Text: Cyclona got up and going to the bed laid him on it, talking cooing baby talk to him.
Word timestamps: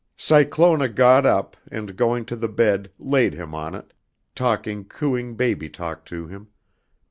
Cyclona 0.17 0.89
got 0.89 1.27
up 1.27 1.55
and 1.71 1.95
going 1.95 2.25
to 2.25 2.35
the 2.35 2.47
bed 2.47 2.89
laid 2.97 3.35
him 3.35 3.53
on 3.53 3.75
it, 3.75 3.93
talking 4.33 4.83
cooing 4.83 5.35
baby 5.35 5.69
talk 5.69 6.05
to 6.07 6.25
him. 6.25 6.47